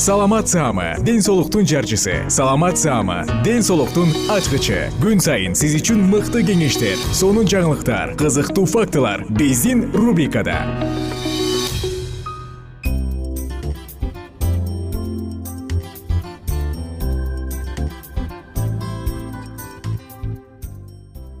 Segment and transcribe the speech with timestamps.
[0.00, 2.24] саламат саама ден соолуктун жарчысы.
[2.30, 4.88] Саламат саама ден соолуктун ачкычы.
[4.96, 10.56] Күн сайын сиз үчүн мыкты кеңештер сонун жаңылыктар кызыктуу фактылар биздин рубрикада.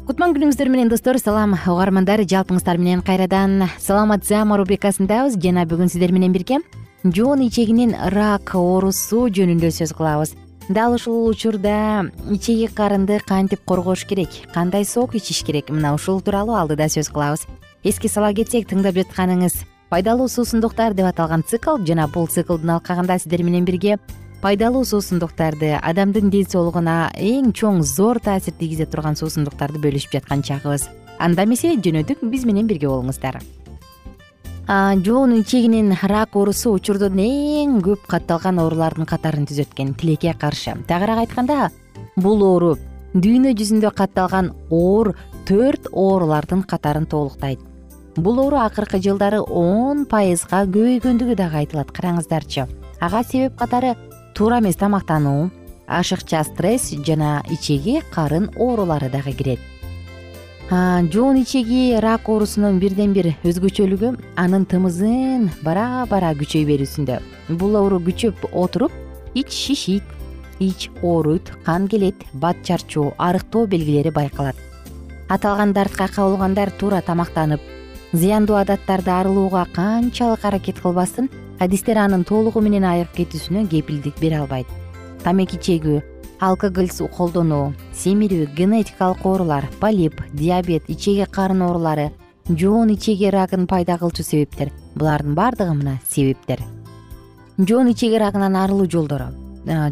[0.04, 1.56] Кутман күнүңүздөр менен достор салам.
[1.56, 3.70] Угармандар жалпыңыздар менен кайрадан.
[3.80, 5.40] Саламат заама рубрикасындабыз.
[5.40, 6.60] Жана бүгүн сиздер менен бирге
[7.04, 10.34] жоон ичегинин рак оорусу жөнүндө сөз кылабыз.
[10.68, 14.28] Дал ушул учурда ичеги карынды кантип коргош керек?
[14.52, 15.70] Кандай сок ичиш керек?
[15.70, 17.46] Мына ушул тууралуу алдыда сөз кылабыз.
[17.84, 23.42] Эске сала кетсек тыңдап жатканыңыз пайдалуу суусундуктар деп аталган цикл жана бул циклдун алкагында сиздер
[23.42, 23.96] менен бирге
[24.42, 30.90] пайдалуу суусундуктарды адамдын ден соолугуна эң чоң зор таасир тийгизе турган суусундуктарды бөлүшүп жаткан чагыбыз.
[31.18, 33.40] Анда эмесе жөнөдүк биз менен бирге болуңуздар
[34.70, 40.76] жоон ичегинин рак оорусу учурдун эң көп катталган оорулардын катарын түзөт экен тилекке каршы.
[40.86, 41.70] Тагыраак айтканда
[42.14, 42.76] бул оору
[43.10, 45.16] дүйнө жүзүндө катталган оор
[45.48, 47.58] төрт оорулардын катарын толуктайт
[48.14, 52.68] бул оору акыркы жылдары он пайызга көбөйгөндүгү дагы айтылат караңыздарчы.
[53.00, 53.96] Ага себеп катары
[54.38, 55.50] туура эмес тамактануу
[55.88, 59.69] ашыкча стресс жана ичеги карын оорулары дагы кирет
[60.70, 67.16] жоон ичеги рак оорусунун бирден бир өзгөчөлүгү анын тымызын бара бара күчөй берүүсүндө.
[67.58, 68.92] Бул оору күчөп отуруп
[69.34, 70.06] ич шишийт
[70.60, 74.54] ич ооруйт кан келет бат чарчоо арыктоо белгилери байкалат.
[75.28, 77.60] Аталган дартка кабылгандар туура тамактанып
[78.12, 84.70] зыяндуу адаттарды арылууга канчалык аракет кылбасын адистер анын толугу менен айыгып кетүүсүнө кепилдик бере албайт.
[85.24, 85.98] Тамеки чегүү
[86.40, 92.10] алкоголь колдонуу семирүү генетикалык оорулар полип диабет ичеги карын оорулары
[92.48, 94.72] жоон ичеги рагын пайда кылчу себептер.
[94.94, 96.60] Булардын баардыгы мына себептер.
[97.58, 99.30] Жоон ичеги рагынан арылуу жолдору.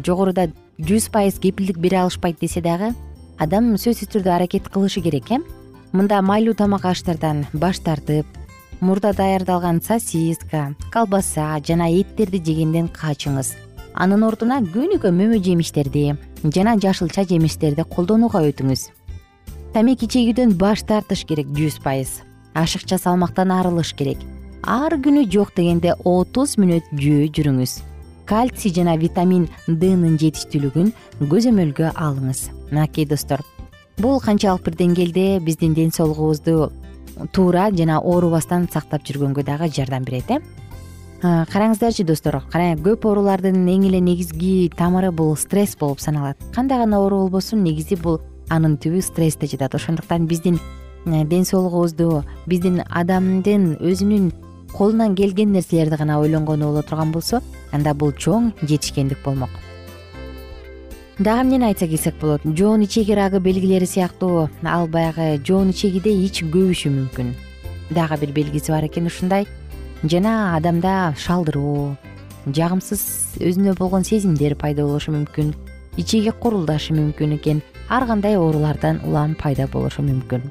[0.05, 0.49] Жогоруда
[0.79, 2.93] жүз пайыз кепилдик бере алышпайт десе дагы
[3.37, 5.39] адам сөзсүз түрдө аракет кылышы керек э?
[5.93, 8.25] Мында майлуу тамак аштардан баш тартып
[8.81, 13.55] мурда даярдалган сосиска колбаса жана эттерди жегенден качыңыз
[13.99, 16.13] анын ордуна күнүгө мөмө жемиштерди
[16.55, 18.85] жана жашылча жемиштерди колдонууга өтүңүз.
[19.73, 22.21] Тамеки чегүүдөн баш тартыш керек жүз пайыз.
[22.55, 24.23] Ашыкча салмактан арылыш керек.
[24.63, 27.75] Ар күнү жок дегенде отуз мүнөт жөө жүрүңүз.
[28.29, 30.93] Кальций жана витамин днын жетиштүүлүгүн
[31.31, 32.47] көзөмөлгө алыңыз.
[32.71, 33.43] Мынакей достор.
[33.99, 36.71] Бул канчалык бир деңгээлде биздин ден соолугубузду
[37.33, 40.39] туура жана оорубастан сактап жүргөнгө дагы жардам берет э
[41.21, 42.39] караңыздарчы достор.
[42.49, 46.37] Көп оорулардын эң эле негизги тамыры бул стресс болуп саналат.
[46.55, 49.75] Кандай гана оору болбосун негизи бул анын түбү стрессте жатат.
[49.75, 50.59] Ошондуктан биздин
[51.05, 54.31] ден соолугубузду биздин адамдын өзүнүн
[54.73, 59.49] колунан келген нерселерди гана ойлонгону боло турган болсо анда бул чоң жетишкендик болмок.
[61.19, 62.41] Дагы эмнени айтса келсек болот.
[62.45, 67.33] Жоон ичеги рагы белгилери сыяктуу ал баягы жоон ичегиде ич көбүшү мүмкүн.
[67.89, 69.45] Дагы бир белгиси бар экен ушундай
[70.03, 71.97] жана адамда шалдыроо
[72.47, 73.01] жагымсыз
[73.43, 75.51] өзүнө болгон сезимдер пайда болушу мүмкүн
[75.99, 77.59] ичеги курулдашы мүмкүн экен
[77.89, 80.45] ар кандай оорулардан улам пайда болушу мүмкүн.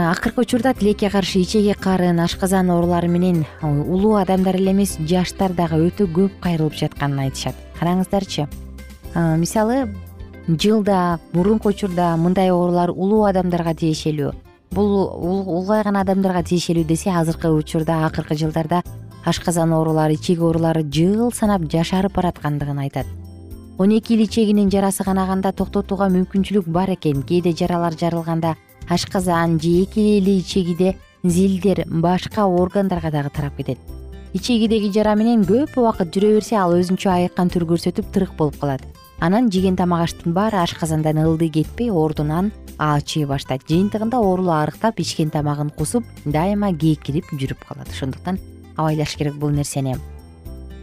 [0.00, 5.80] Акыркы учурда тилекке каршы ичеги карын ашказан оорулары менен улуу адамдар эле эмес жаштар дагы
[5.88, 7.56] өтө көп кайрылып жатканын айтышат.
[7.80, 8.46] Караңыздарчы
[9.14, 9.88] мисалы
[10.48, 14.32] жылда мурунку учурда мындай оорулар улуу адамдарга тиешелүү
[14.70, 14.92] бул
[15.58, 18.82] улгайган адамдарга тиешелүү десе азыркы учурда акыркы жылдарда
[19.26, 23.06] ашказан оорулары ичеги оорулары жыл санап жашарып бараткандыгын айтат.
[23.78, 27.22] Он эки эл ичегинин жарасы канаганда токтотууга мүмкүнчүлүк бар экен.
[27.22, 28.56] Кээде жаралар жарылганда
[28.88, 33.78] ашказан же эки эле ичегиде зилдер башка органдарга дагы тарап кетет.
[34.32, 38.84] Ичегидеги жара менен көп убакыт жүрө берсе ал өзүнчө айыккан түр көрсөтүп тырык болуп калат
[39.20, 43.62] анан жеген тамак аштын баары ашказандан ылдый кетпей ордунан ачый баштайт.
[43.68, 47.88] Жыйынтыгында оорулуу арыктап ичкен тамагын кусуп дайыма кээкирип жүрүп калат.
[47.88, 48.38] Ошондуктан
[48.76, 49.96] абайлаш керек бул нерсени.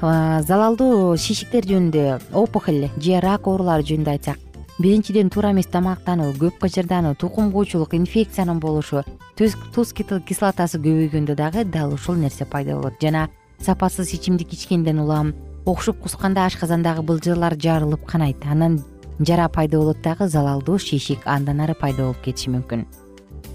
[0.01, 4.38] Залалдуу шишиктер жөнүндө опухоль же рак оорулары жөнүндө айтсак
[4.78, 9.01] биринчиден туура эмес тамактануу көп кычырдануу тукум куучулук инфекциянын болушу
[9.36, 9.56] туз
[9.98, 13.01] кислотасы көбөйгөндө дагы дал ушул нерсе пайда болот.
[13.01, 13.30] Жана
[13.60, 15.33] сапасыз ичимдик ичкенден улам
[15.68, 18.46] окшуп кусканда ашказандагы былжырлар жарылып канайт.
[18.46, 18.80] Анан
[19.19, 22.86] жара пайда болот дагы залалдуу шишик андан ары пайда болуп кетиши мүмкүн.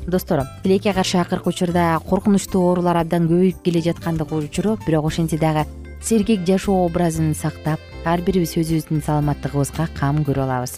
[0.06, 5.64] Достор тилекке каршы акыркы учурда коркунучтуу оорулар абдан көбөйүп келе жаткандыгы учуру бирок ошентсе дагы
[6.02, 10.76] сергек жашоо образын сактап ар бирибиз өзүбүздүн саламаттыгыбызга кам көрө алабыз.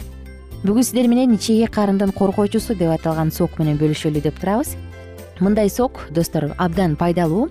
[0.63, 4.77] Бүгүн сиздер менен ичеги карындын коргоочусу деп аталган сок менен бөлүшөлү деп турабыз.
[5.41, 7.49] Мындай сок достор абдан пайдалуу.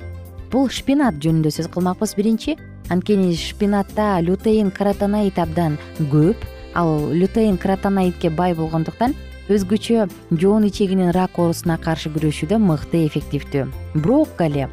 [0.51, 2.57] Бул шпинат жөнүндө сөз кылмакпыз биринчи
[2.89, 6.37] анткени шпинатта лютеин каротоноид абдан көп
[6.75, 9.15] ал лютеин каротоноидке бай болгондуктан
[9.49, 10.09] өзгөчө
[10.41, 13.67] жоон ичегинин рак оорусуна каршы күрөшүүдө мыкты эффективдүү.
[13.95, 14.69] Брокколи.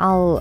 [0.00, 0.40] Ал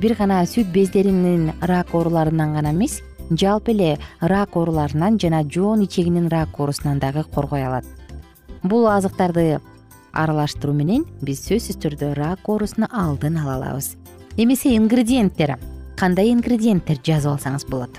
[0.00, 3.00] бир гана сүт бездеринин рак ооруларынан гана эмес
[3.30, 7.84] жалпы эле рак ооруларынан жана жоон ичегинин рак оорусунан дагы коргой алат.
[8.62, 9.60] Бул азыктарды
[10.12, 13.96] аралаштыруу менен биз сөзсүз түрдө рак оорусуну алдын ала алабыз.
[14.36, 15.56] Эмесе ингредиенттер
[15.98, 17.98] кандай ингредиенттер жазып алсаңыз болот?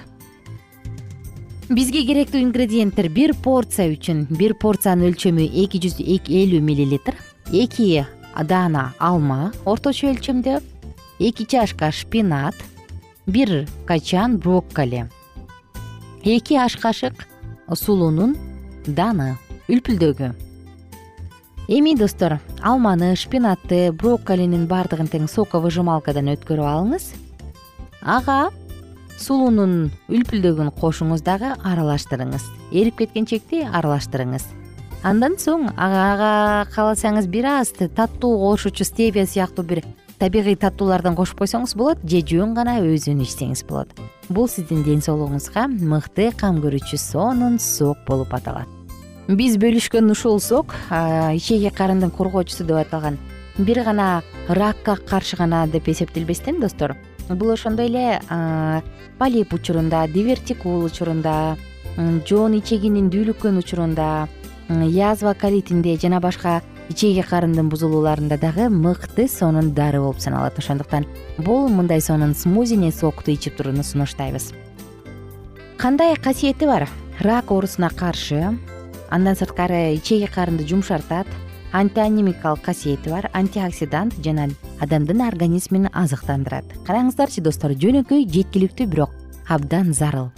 [1.69, 7.19] Бизге керектүү ингредиенттер бир порция үчүн бир порциянын өлчөмү эки жүз элүү миллилитр
[7.51, 8.05] эки
[8.49, 10.57] даана алма орточо өлчөмдө
[11.19, 12.57] эки чашка шпинат
[13.27, 15.05] бир качан брокколи
[16.23, 17.27] эки аш кашык
[17.75, 18.35] сулуунун
[18.87, 19.35] даны
[19.69, 20.33] үлпүлдөгү.
[21.69, 27.11] Эми достор алманы шпинатты брокколинин баардыгын тең соковыжималкадан өткөрүп алыңыз
[28.01, 28.49] ага
[29.19, 32.45] сулуунун үлпүлдөгүн кошуңуз дагы аралаштырыңыз.
[32.71, 34.45] Эрип кеткенчекти аралаштырыңыз.
[35.03, 39.83] Андан соң ага кааласаңыз бир аз таттуу кошуучу стевия сыяктуу бир
[40.19, 43.91] табигый таттуулардан кошуп койсоңуз болот же жөн гана өзүн ичсеңиз болот.
[44.29, 48.67] Бул сиздин ден соолугуңузга мыкты кам көрүүчү сонун сок болуп аталат.
[49.27, 53.19] Биз бөлүшкөн ушул сок ичеги карындын коргоочусу деп аталган
[53.59, 56.95] бир гана ракка каршы гана деп эсептелбестен достор
[57.29, 58.83] бул ошондой эле
[59.19, 61.57] полип учурунда дивертикул учурунда
[61.97, 64.27] жоон ичегинин дүүлүккөн учурунда
[64.69, 70.57] язва колитинде жана башка ичеги карындын бузулууларында дагы мыкты сонун дары болуп саналат.
[70.57, 71.05] Ошондуктан
[71.37, 74.53] бул мындай сонун смузини сокту ичип турууну сунуштайбыз.
[75.77, 76.89] Кандай касиети бар?
[77.19, 78.57] Рак оорусуна каршы
[79.09, 81.27] андан сырткары ичеги карынды жумшартат
[81.73, 84.49] антианемикалык касиети бар антиоксидант жана
[84.79, 86.65] адамдын организмин азыктандырат.
[86.87, 89.11] Караңыздарчы достор жөнөкөй жеткиликтүү бирок
[89.47, 90.29] абдан зарыл.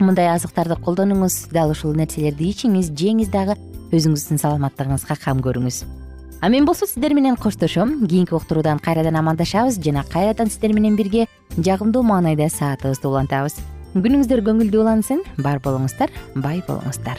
[0.00, 3.58] Мындай азыктарды колдонуңуз дал ушул нерселерди ичиңиз жеңиз дагы
[3.92, 5.84] өзүңүздүн саламаттыгыңызга кам көрүңүз.
[6.40, 8.06] А мен болсо сиздер менен коштошом.
[8.08, 11.26] Кийинки уктуруудан кайрадан амандашабыз жана кайрадан сиздер менен бирге
[11.58, 13.60] жагымдуу маанайда саатыбызды улантабыз.
[13.94, 15.24] Күнүңүздөр көңүлдүү улансын.
[15.36, 17.18] Бар болуңуздар бай болуңуздар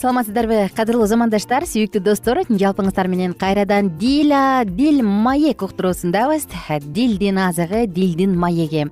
[0.00, 6.46] саламатсыздарбы кадырлуу замандаштар сүйүктүү достор жалпыңыздар менен кайрадан дила дил маек уктуруусундабыз.
[6.80, 8.86] Дилдин азыгы дилдин маеги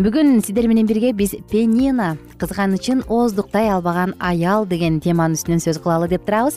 [0.00, 6.08] бүгүн сиздер менен бирге биз пенина кызганычын ооздуктай албаган аял деген теманын үстүнөн сөз кылалы
[6.08, 6.56] деп турабыз.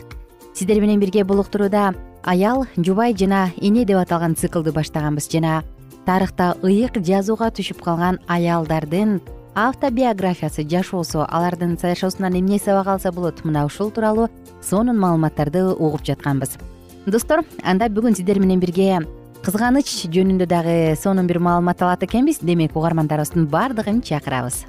[0.54, 1.92] Сиздер менен бирге бул уктурууда
[2.24, 5.64] аял жубай жана эне деп аталган циклды баштаганбыз жана
[6.06, 9.20] тарыхта ыйык жазууга түшүп калган аялдардын
[9.56, 14.30] автобиографиясы жашоосу алардын жашоосунан эмне сабак алса болот мына ушул тууралуу
[14.62, 16.58] сонун маалыматтарды угуп жатканбыз.
[17.06, 19.06] Достор анда бүгүн сиздер менен бирге
[19.44, 22.40] кызганыч жөнүндө дагы сонун бир маалымат алат экенбиз.
[22.42, 24.66] Демек угармандарыбыздын баардыгын чакырабыз.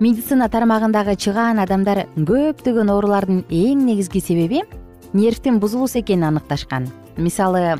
[0.00, 4.62] Медицина тармагындагы чыгаан адамдар көптөгөн оорулардын эң негизги себеби
[5.12, 6.88] нервтин бузулуусу экенин аныкташкан.
[7.16, 7.78] Мисалы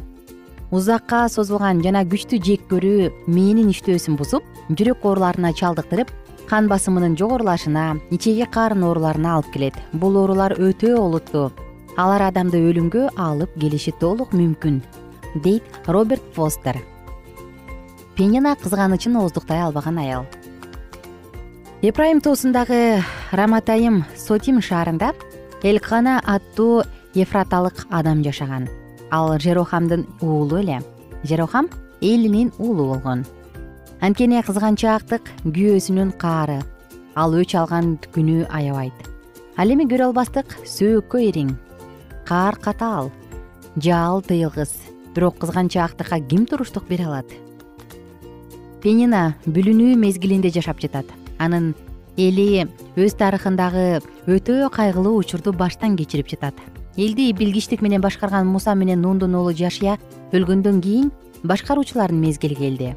[0.71, 6.13] узакка созулган жана күчтүү жек көрүү мээнин иштөөсүн бузуп жүрөк ооруларына чалдыктырып
[6.51, 9.75] кан басымынын жогорулашына ичеги карын ооруларына алып келет.
[9.93, 11.51] Бул оорулар өтө олуттуу.
[11.99, 14.81] Алар адамды өлүмгө алып келиши толук мүмкүн
[15.43, 16.79] дейт роберт фостер.
[18.15, 20.27] Пенина кызганычын ооздуктай албаган аял.
[21.83, 25.15] Эпрайым тоосундагы раматайым сотим шаарында
[25.63, 26.85] элкана аттуу
[27.15, 28.69] ефраталык адам жашаган
[29.11, 30.81] ал жерохамдын уулу эле.
[31.25, 31.69] Жерохам
[32.01, 33.25] элинин уулу болгон.
[34.01, 36.63] Анткени кызганчаактык күйөөсүнүн каары.
[37.15, 38.95] Ал өч алган күнү аябайт.
[39.59, 41.53] Ал эми көрө албастык сөөккө ириң
[42.25, 43.11] каар катаал
[43.77, 44.73] жаал тыйылгыс.
[45.15, 47.27] Бирок кызганчаактыкка ким туруштук бере алат?
[48.81, 51.07] Пенина бүлүнүү мезгилинде жашап жатат.
[51.39, 51.75] Анын
[52.17, 56.55] эли өз тарыхындагы өтө кайгылуу учурду баштан кечирип жатат
[56.97, 59.99] элди билгичтик менен башкарган муса менен нундун уулу жашия
[60.33, 62.97] өлгөндөн кийин башкаруучулардын мезгили келди.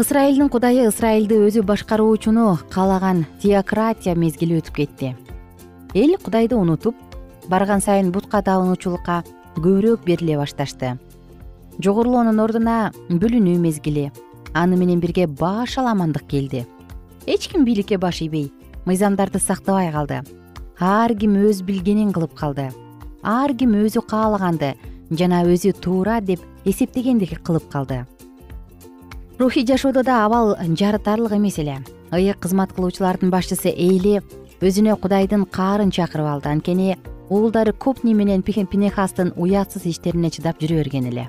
[0.00, 5.16] Ысрайылдын кудайы ысрайылды өзү башкаруучуну каалаган теократия мезгили өтүп кетти.
[5.94, 6.96] Эл кудайды унутуп
[7.48, 9.22] барган сайын бутка табынуучулукка
[9.56, 10.96] көбүрөөк бериле башташты.
[11.78, 14.10] Жогорулоонун ордуна бүлүнүү мезгили
[14.54, 16.66] аны менен бирге баш аламандык келди.
[17.26, 18.52] Эч ким бийликке баш ийбей
[18.86, 20.24] мыйзамдарды сактабай калды
[20.80, 22.70] ар ким өз билгенин кылып калды.
[23.22, 24.72] Ар ким өзү каалаганды
[25.10, 28.06] жана өзү туура деп эсептегенди кылып калды.
[29.38, 31.84] Рухий жашоодо да абал жарытарлык эмес эле.
[32.12, 34.22] Ыйык кызмат кылуучулардын башчысы эйли
[34.60, 36.48] өзүнө кудайдын каарын чакырып алды.
[36.48, 36.96] Анткени
[37.28, 41.28] уулдары копни менен пинехастын уятсыз иштерине чыдап жүрө берген эле.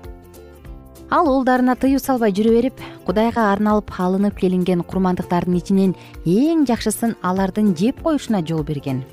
[1.12, 7.76] Ал уулдарына тыюу салбай жүрө берип кудайга арналып алынып келинген курмандыктардын ичинен эң жакшысын алардын
[7.76, 9.04] жеп коюшуна жол берген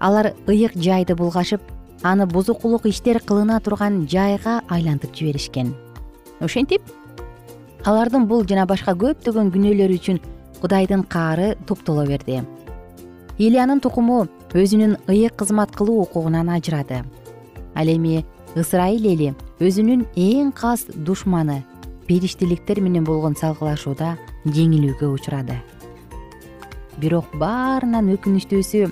[0.00, 1.60] алар ыйык жайды булгашып
[2.02, 5.74] аны бузукулук иштер кылына турган жайга айлантып жиберишкен.
[6.40, 6.82] Ошентип
[7.84, 10.20] алардын бул жана башка көптөгөн күнөөлөрү үчүн
[10.60, 12.42] кудайдын каары топтоло берди.
[13.38, 14.26] Илиянын тукуму
[14.56, 17.04] өзүнүн ыйык кызмат кылуу укугунан ажырады.
[17.74, 18.24] Ал эми
[18.56, 21.62] ысрайыл эли өзүнүн эң кас душманы
[22.06, 25.58] периштеликтер менен болгон салгылашууда жеңилүүгө учурады.
[26.96, 28.86] Бирок баарынан өкүнүчтүүсү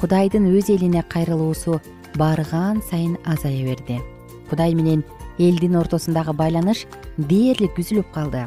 [0.00, 1.80] кудайдын өз элине кайрылуусу
[2.16, 4.00] барган сайын азая берди.
[4.48, 5.04] Кудай менен
[5.38, 6.86] элдин ортосундагы байланыш
[7.18, 8.46] дээрлик үзүлүп калды.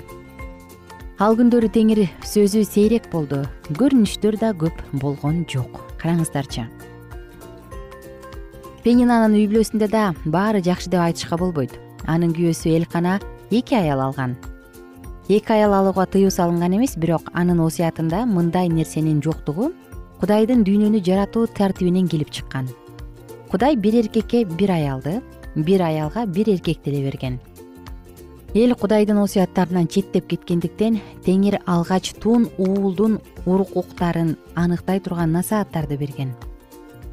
[1.22, 3.44] Ал күндөрү теңир сөзү сейрек болду.
[3.70, 5.78] Көрүнүштөр да көп болгон жок.
[6.02, 6.66] Караңыздарчы.
[8.84, 11.78] Пенинанын үй бүлөсүндө да баары жакшы деп айтышка болбойт.
[12.10, 13.20] Анын күйөөсү элкана
[13.52, 14.36] эки аял алган.
[15.30, 19.72] Эки аял алууга тыюу салынган эмес бирок анын осуятында мындай нерсенин жоктугу
[20.24, 22.70] кудайдын дүйнөнү жаратуу тартибинен келип чыккан.
[23.52, 25.18] Кудай бир эркекке бир аялды
[25.54, 27.42] бир аялга бир эркекти эле берген.
[28.54, 36.32] Эл кудайдын осуяттарынан четтеп кеткендиктен теңир алгач тун уулдун укуктарын аныктай турган насааттарды берген.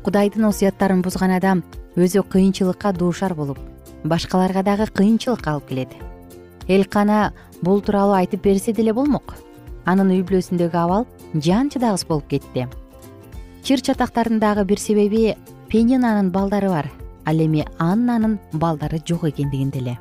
[0.05, 1.65] Кудайдын осуяттарын бузган адам
[1.97, 3.59] өзү кыйынчылыкка дуушар болуп
[4.05, 5.89] башкаларга дагы кыйынчылык алып келет.
[6.69, 9.35] Элкана бул тууралуу айтып берсе деле болмок.
[9.85, 12.69] Анын үй бүлөсүндөгү абал жан чыдагыс болуп кетти
[13.63, 15.37] чыр чатактардын дагы бир себеби
[15.69, 16.91] пенинанын балдары бар.
[17.27, 19.99] Ал эми аннанын балдары жок экендигинде эле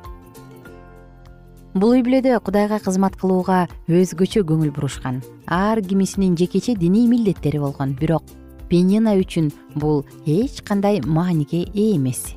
[1.74, 5.20] бул үй бүлөдө кудайга кызмат кылууга өзгөчө көңүл бурушкан.
[5.46, 7.94] Ар кимисинин жекече диний милдеттери болгон.
[7.94, 8.24] Бирок
[8.68, 12.34] пенина үчүн бул эч кандай мааниге ээ эмес.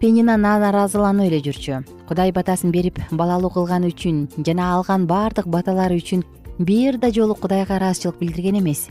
[0.00, 1.80] Пенина нааразыланып эле жүрчү.
[2.08, 6.24] Кудай батасын берип балалуу кылганы үчүн жана алган баардык баталары үчүн
[6.58, 8.88] бир да жолу кудайга ыраазычылык билдирген эмес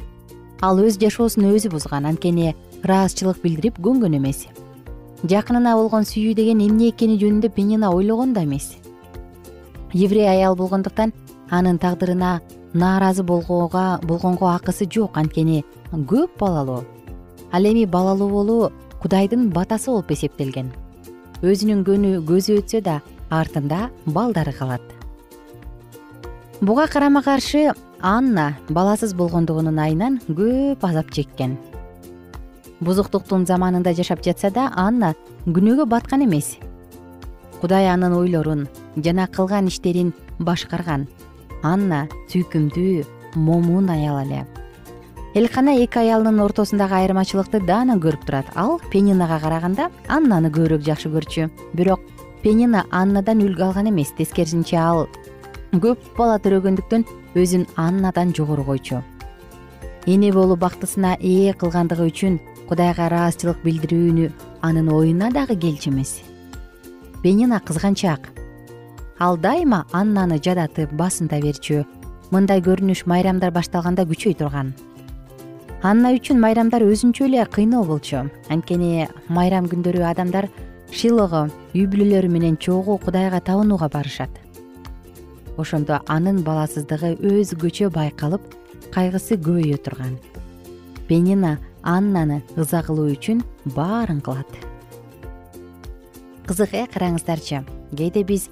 [0.62, 4.48] ал өз жашоосун өзү бузган анткени ыраазычылык билдирип көнгөн эмес.
[5.24, 8.76] Жакынына болгон сүйүү деген эмне экени жөнүндө пенина ойлогон да эмес.
[9.94, 11.14] Еврей аял болгондуктан
[11.50, 12.42] анын тагдырына
[12.74, 16.84] нааразы болгонго акысы жок анткени көп балалуу
[17.52, 18.72] ал эми балалуу болуу
[19.02, 20.72] кудайдын батасы болуп эсептелген.
[21.42, 24.82] Өзүнүн көнү көзү өтсө да артында балдары калат.
[26.62, 27.72] Буга карама каршы
[28.02, 31.58] анна баласыз болгондугунун айынан көп азап чеккен.
[32.80, 35.14] Бузуктуктун заманында жашап жатса да анна
[35.46, 36.58] күнөөгө баткан эмес.
[37.62, 41.08] Кудай анын ойлорун жана кылган иштерин башкарган.
[41.64, 44.46] Анна сүйкүмдүү момун аял эле.
[45.36, 48.52] Элкана эки аялынын ортосундагы айырмачылыкты даана көрүп турат.
[48.56, 51.50] Ал пенинага караганда аннаны көбүрөөк жакшы көрчү.
[51.74, 52.00] Бирок
[52.44, 55.08] пенина аннадан үлгү алган эмес тескерисинче ал
[55.74, 57.04] көп бала төрөгөндүктөн
[57.36, 59.04] өзүн аннадан жогору койчу.
[60.06, 64.30] Эне болуу бактысына ээ кылгандыгы үчүн кудайга ыраазычылык билдирүүнү
[64.62, 66.22] анын оюна дагы келчү эмес.
[67.22, 68.30] Пенина кызганчаак
[69.20, 71.84] ал дайыма аннаны жадатып басынта берчү
[72.32, 74.74] мындай көрүнүш майрамдар башталганда күчөй турган.
[75.82, 78.26] Анна үчүн майрамдар өзүнчө эле кыйноо болчу.
[78.50, 80.50] Анткени майрам күндөрү адамдар
[80.92, 84.45] шилого үй бүлөлөрү менен чогуу кудайга табынууга барышат
[85.58, 88.42] ошондо анын баласыздыгы өзгөчө байкалып
[88.94, 90.18] кайгысы көбөйө турган.
[91.08, 93.44] Пенина аннаны ыза кылуу үчүн
[93.76, 94.50] баарын кылат.
[96.46, 97.64] Кызык э караңыздарчы
[97.96, 98.50] кээде биз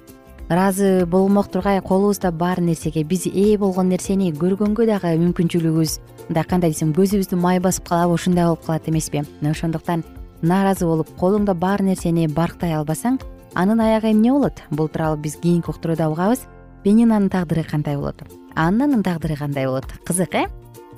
[0.48, 6.70] ыраазы болмок тургай колубузда бар нерсеге биз ээ болгон нерсени көргөнгө дагы мүмкүнчүлүгүбүз мындай кандай
[6.70, 9.24] десем көзүбүздү май басып калабы ушундай болуп калат эмеспи.
[9.40, 10.04] Мына ошондуктан
[10.42, 13.18] нааразы болуп колуңда бар нерсени барктай албасаң
[13.54, 14.62] анын аягы эмне болот?
[14.70, 16.46] Бул тууралуу биз кийинки уктурууда угабыз
[16.84, 18.22] пенинанын тагдыры кандай болот?
[18.54, 19.86] Аннанын тагдыры кандай болот?
[20.04, 20.46] Кызык э?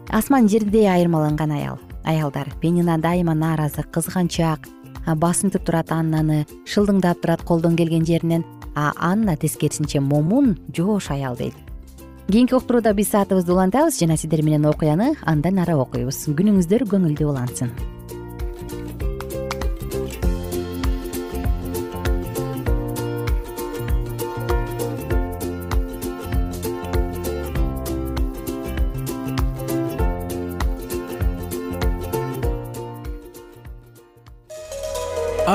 [0.09, 2.49] Асман жердей айырмаланган аял аялдар.
[2.61, 4.69] Пенина дайыма нааразы кызганчаак
[5.07, 8.45] басынтып турат аннаны шылдыңдап турат колдон келген жеринен.
[8.75, 11.55] А анна тескерисинче момун жоош аял дейт.
[12.29, 16.27] Кийинки уктурууда биз саатыбызды улантабыз жана сиздер менен окуяны андан ары окуйбуз.
[16.27, 17.71] Күнүңүздөр көңүлдүү улансын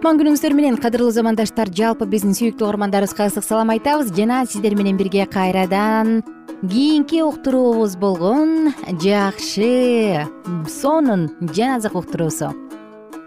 [0.00, 4.08] кутман күнүңүздөр менен кадырлуу замандаштар жалпы биздин сүйүктүү угармандарыбызга ысык салам айтабыз.
[4.16, 6.22] Жана сиздер менен бирге кайрадан
[6.62, 10.24] кийинки уктуруубуз болгон жакшы
[10.80, 12.48] сонун жаназык уктуруусу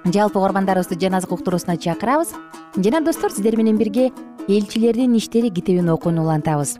[0.09, 2.33] жалпы угармандарыбызды жаназык уктуруусуна чакырабыз.
[2.75, 4.09] Жана достор сиздер менен бирге
[4.47, 6.79] элчилердин иштери китебин окууну улантабыз.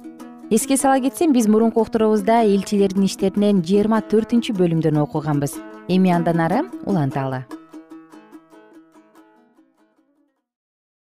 [0.50, 5.54] Эске сала кетсем биз мурунку уктуруубузда элчилердин иштеринен жыйырма төртүнчү бөлүмдөн окуганбыз.
[5.88, 7.46] Эми андан ары уланталы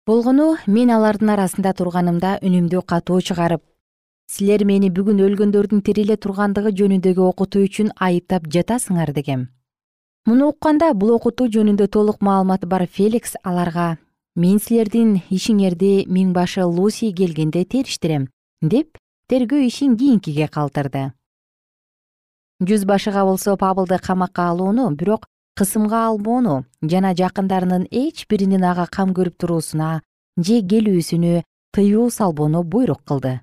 [0.07, 3.63] болгону мен алардын арасында турганымда үнүмдү катуу чыгарып
[4.29, 9.49] силер мени бүгүн өлгөндөрдүн тириле тургандыгы жөнүндөгү окутуу үчүн айыптап жатасыңар дегем.
[10.29, 13.97] Муну укканда бул окутуу жөнүндө толук маалыматы бар феликс аларга
[14.37, 18.29] мен силердин ишиңерди миң башы луси келгенде териштирем
[18.61, 18.99] деп
[19.33, 21.13] тергөө ишин кийинкиге калтырды.
[22.61, 29.13] Жүз башыга болсо пабылды камакка алууну бирок кысымга алмоону жана жакындарынын эч биринин ага кам
[29.15, 29.91] көрүп туруусуна
[30.37, 31.43] же келүүсүнө
[31.75, 33.41] тыюу салбоону буйрук кылды.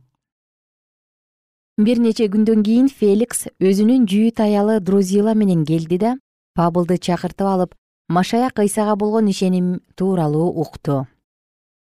[1.77, 6.17] Бир нече күндөн кийин феликс өзүнүн жүйүт аялы друзила менен келди да
[6.55, 7.75] пабылды чакыртып алып
[8.09, 11.07] машаяк ыйсага болгон ишеним тууралуу укту.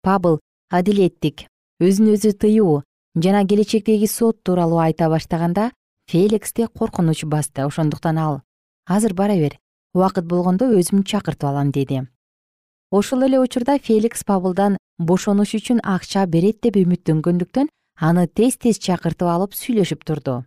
[0.01, 0.39] Пабыл
[0.71, 1.47] адилеттик
[1.83, 2.83] өзүн өзү тыюу
[3.15, 5.71] жана келечектеги сот тууралуу айта баштаганда
[6.07, 8.41] феликсти коркунуч басты ошондуктан ал.
[8.87, 9.59] Азыр бара бер
[9.93, 12.01] убакыт болгондо өзүм чакыртып алам деди.
[12.91, 19.29] Ошол эле учурда феликс пабылдан бошонуш үчүн акча берет деп үмүттөнгөндүктөн аны тез тез чакыртып
[19.29, 20.43] алып сүйлөшүп турду.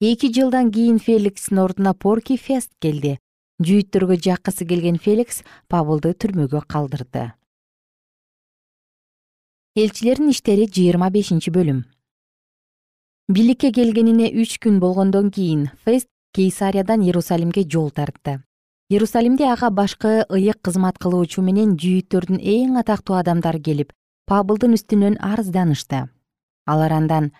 [0.00, 3.18] Эки жылдан кийин феликстин ордуна порки фест келди.
[3.58, 7.32] Жүйүттөргө жаккысы келген феликс пабылды түрмөгө калдырды.
[9.74, 11.82] Элчилердин иштери жыйырма бешинчи бөлүм.
[13.28, 18.42] Бийликке келгенине үч күн болгондон кийин фест кейсариядан иерусалимге жол тартты.
[18.90, 23.92] Иерусалимде ага башкы ыйык кызмат кылуучу менен жүйүттөрдүн эң атактуу адамдары келип
[24.28, 26.08] пабылдын үстүнөн арызданышты.
[26.64, 27.32] Алар андан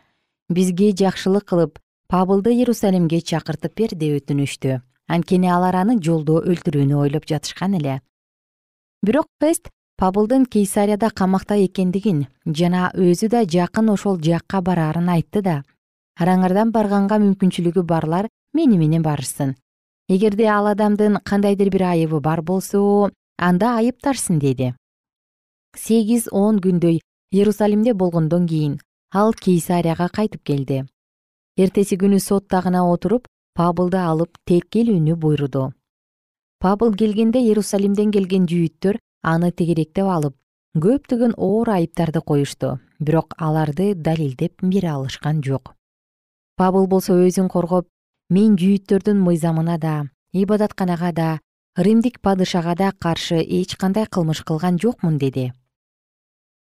[0.48, 4.80] бизге жакшылык кылып пабылды иерусалимге чакыртып бер деп өтүнүштү.
[5.08, 8.00] Анткени алар аны жолдо өлтүрүүнү ойлоп жатышкан эле.
[9.02, 15.62] Бирок фест пабылдын кейсарияда камакта экендигин жана өзү да жакын ошол жакка бараарын айтты да.
[16.20, 19.54] Араңардан барганга мүмкүнчүлүгү барлар мени менен барышсын
[20.08, 24.74] эгерде ал адамдын кандайдыр бир айыбы бар болсо анда айыпташсын деди.
[25.76, 28.80] Сегиз он күндөй иерусалимде болгондон кийин
[29.12, 30.86] ал кейсарияга кайтып келди.
[31.56, 35.72] Эртеси күнү сот тагына отуруп пабылды алып тек келүүнү буйруду.
[36.58, 40.34] Пабыл келгенде иерусалимден келген жүйүттөр аны тегеректеп алып
[40.78, 42.78] көптөгөн оор айыптарды коюшту.
[42.98, 45.74] Бирок аларды далилдеп бере алышкан жок.
[46.56, 47.86] Пабыл болсо өзүн коргоп
[48.28, 49.94] мен жүйүттөрдүн мыйзамына да
[50.32, 51.28] ибадатканага да
[51.76, 55.52] римдик падышага да каршы эч кандай кылмыш кылган жокмун деди.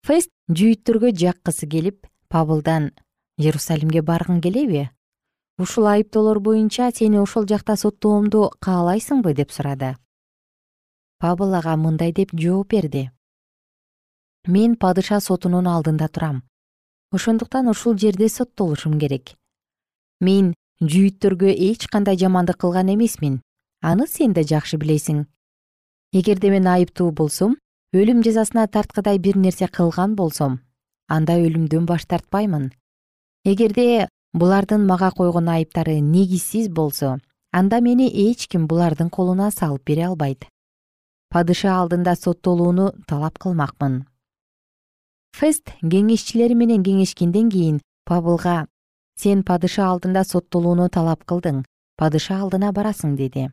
[0.06, 2.92] Фест жүйүттөргө жаккысы келип пабылдан
[3.36, 4.88] иерусалимге баргың келеби?
[5.58, 9.96] Ушул айыптоолор боюнча сени ошол жакта соттоомду каалайсыңбы деп сурады.
[11.18, 13.10] Пабыл ага мындай деп жооп берди.
[14.46, 16.42] Мен падыша сотунун алдында турам.
[17.12, 19.34] Ошондуктан ушул жерде соттолушум керек.
[20.20, 23.42] Мен жүйүттөргө эч кандай жамандык кылган эмесмин.
[23.82, 25.26] Аны сен да жакшы билесиң.
[26.12, 27.58] Эгерде мен айыптуу болсом
[27.92, 30.60] өлүм жазасына тарткыдай бир нерсе кылган болсом
[31.10, 32.70] анда өлүмдөн баш тартпаймын.
[33.44, 37.18] Эгерде булардын мага койгон айыптары негизсиз болсо
[37.52, 40.46] анда мени эч ким булардын колуна салып бере албайт.
[41.30, 44.06] Падыша алдында соттолууну талап кылмакмын.
[45.36, 48.66] Фест кеңешчилери менен кеңешкенден кийин пабылга
[49.22, 51.64] сен падыша алдында соттолууну талап кылдың
[52.00, 53.50] падыша алдына барасың деди.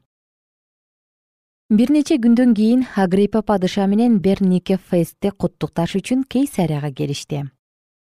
[1.70, 7.44] Бир нече күндөн кийин агриппа падыша менен бернике фестти куттукташ үчүн кейсарияга келишти.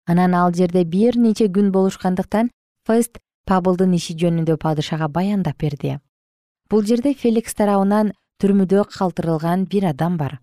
[0.07, 2.49] Анан ал жерде бир нече күн болушкандыктан
[2.87, 5.97] фест пабылдын иши жөнүндө падышага баяндап берди.
[6.69, 10.39] Бул жерде феликс тарабынан түрмөдө калтырылган бир адам бар.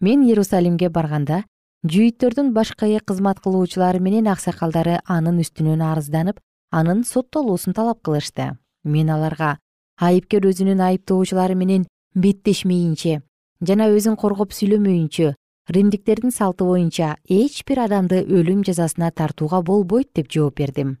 [0.00, 1.44] Мен иерусалимге барганда
[1.80, 6.36] жүйүттөрдүн башкы кызмат кылуучулары менен аксакалдары анын үстүнөн арызданып
[6.70, 8.58] анын соттолуусун талап кылышты.
[8.84, 9.56] Мен аларга
[9.96, 13.22] айыпкер өзүнүн айыптоочулары менен беттешмейинче
[13.64, 15.32] жана өзүн коргоп сүйлөмөйүнчө
[15.72, 20.98] римдиктердин салты боюнча эч бир адамды өлүм жазасына тартууга болбойт деп жооп бердим.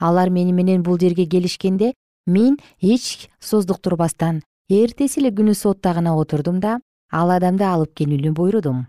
[0.00, 1.92] Алар мени менен бул жерге келишкенде
[2.26, 6.80] мен эч создуктурбастан эртеси эле күнү сот тагына отурдум да
[7.12, 8.86] ал адамды алып келүүнү буйрудум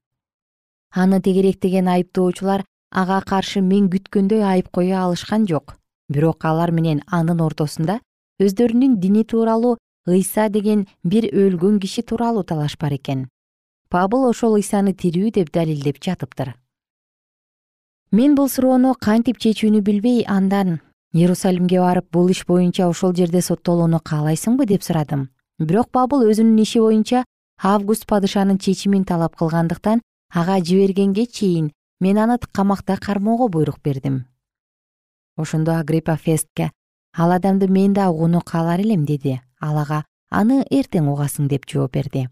[0.95, 5.75] аны тегеректеген айыптоочулар ага каршы мен күткөндөй айып кое алышкан жок.
[6.09, 7.99] Бирок алар менен анын ортосунда
[8.39, 9.77] өздөрүнүн дини тууралуу
[10.07, 13.27] ыйса деген бир өлгөн киши тууралуу талашпар экен.
[13.89, 16.55] Пабыл ошол ыйсаны тирүү деп далилдеп жатыптыр.
[18.11, 20.79] Мен бул суроону кантип чечүүнү билбей андан
[21.13, 25.29] иерусалимге барып бул иш боюнча ошол жерде соттолууну каалайсыңбы деп сурадым.
[25.59, 27.23] Бирок пабыл өзүнүн иши боюнча
[27.61, 30.01] август падышанын чечимин талап кылгандыктан
[30.35, 31.71] ага жибергенге чейин
[32.01, 34.25] мен аны камакта кармоого буйрук бердим.
[35.37, 36.71] Ошондо агриппа фестке
[37.17, 39.39] ал адамды мен да угууну каалар элем деди.
[39.61, 42.27] Ал ага аны эртең угасың деп жооп берди.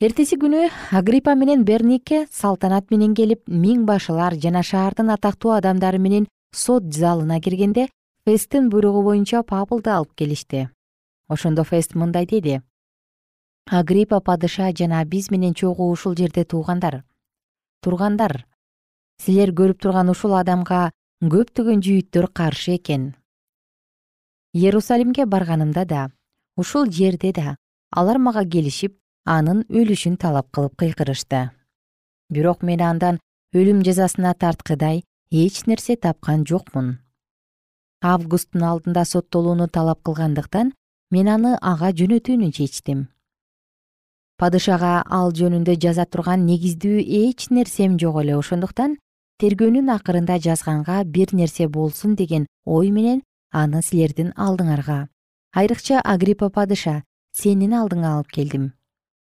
[0.00, 6.26] Эртеси күнү агриппа менен бернике салтанат менен келип миң башылар жана шаардын атактуу адамдары менен
[6.54, 7.90] сот залына киргенде
[8.24, 10.70] фесттин буйругу боюнча пабылды алып келишти.
[11.28, 12.62] Ошондо фест мындай деди
[13.66, 17.04] агриппа падыша жана биз менен чогуу ушул жерде туугандар.
[17.80, 18.44] Тургандар.
[19.18, 20.90] Силер көрүп турган ушул адамга
[21.22, 23.14] көптөгөн жүйүттөр каршы экен.
[24.52, 26.10] Иерусалимге барганымда да
[26.56, 27.56] ушул жерде да
[27.90, 31.50] алар мага келишип анын өлүшүн талап кылып кыйкырышты.
[32.28, 33.20] Бирок мен андан
[33.54, 36.98] өлүм жазасына тарткыдай эч нерсе тапкан жокмун.
[38.02, 40.74] Августтун алдында соттолууну талап кылгандыктан
[41.10, 43.08] мен аны ага жөнөтүүнү чечтим
[44.40, 48.36] падышага ал жөнүндө жаза турган негиздүү эч нерсем жок эле.
[48.36, 48.96] Ошондуктан
[49.42, 55.08] тергөөнүн акырында жазганга бир нерсе болсун деген ой менен аны силердин алдыңарга.
[55.54, 58.72] Айрыкча агриппа падыша сенин алдыңа алып келдим.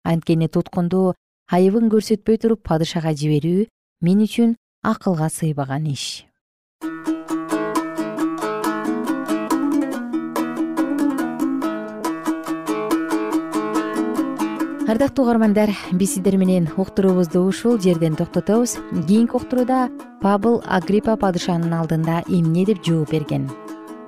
[0.05, 1.15] Анткени туткунду
[1.51, 3.67] айыбын көрсөтпөй туруп падышага жиберүү
[4.01, 6.25] мен үчүн акылга сыйбаган иш
[14.89, 18.77] ардактуу угармандар биз сиздер менен уктуруубузду ушул жерден токтотобуз.
[19.09, 19.89] Кийинки уктурууда
[20.21, 23.49] пабыл агриппа падышанын алдында эмне деп жооп берген?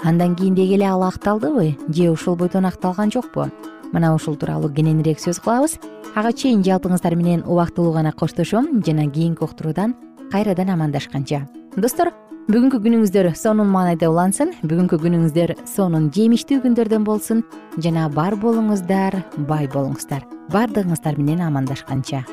[0.03, 1.77] Андан кийин деги эле ал акталдыбы?
[1.89, 3.51] Же ушул бойдон акталган жокпу?
[3.93, 5.79] Мына ушул тууралуу кененирээк сөз кылабыз.
[6.15, 9.95] Ага чейин жалпыңыздар менен убактылуу гана коштошом жана кийинки уктуруудан
[10.31, 12.09] кайрадан амандашканча достор
[12.49, 14.55] бүгүнкү күнүңүздөр сонун маанайда улансын.
[14.65, 17.43] Бүгүнкү күнүңүздөр сонун жемиштүү күндөрдөн болсун.
[17.85, 19.19] Жана бар болуңуздар
[19.51, 20.25] бай болуңуздар.
[20.55, 22.25] Баардыгыңыздар менен амандашканча.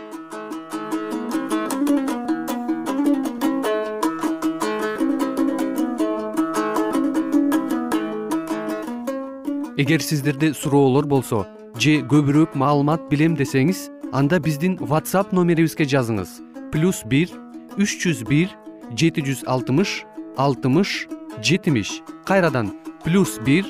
[9.76, 11.44] Эгер сиздерде суроолор болсо
[11.76, 16.40] же көбүрөөк маалымат билем десеңиз анда биздин whatsapp номерибизге жазыңыз.
[16.72, 17.34] Плюс бир
[17.76, 18.54] үч жүз бир
[18.92, 20.04] жети жүз алтымыш
[20.38, 21.08] алтымыш
[21.42, 22.02] жетимиш.
[22.26, 23.66] Кайрадан плюс бир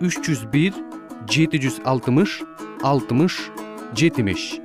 [0.00, 0.74] үч жүз бир
[1.28, 2.40] жети жүз алтымыш
[2.82, 3.50] алтымыш
[3.94, 4.58] жетимиш.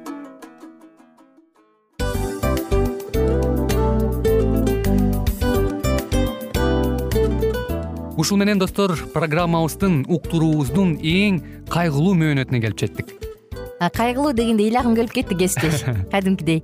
[8.15, 13.11] Ушул менен достор программабыздын уктуруубуздун эң кайгылуу мөөнөтүнө келип жеттик.
[13.93, 15.83] Кайгылуу дегенде ыйлагым келип кетти кесиптеш.
[16.13, 16.63] Кадимкидей